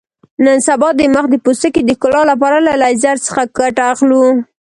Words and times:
نن 0.45 0.57
سبا 0.67 0.89
د 0.95 1.01
مخ 1.13 1.25
د 1.29 1.35
پوستکي 1.45 1.81
د 1.85 1.91
ښکلا 1.97 2.21
لپاره 2.31 2.57
له 2.67 2.73
لیزر 2.81 3.15
څخه 3.27 3.41
ګټه 3.57 3.83
اخلو. 3.93 4.25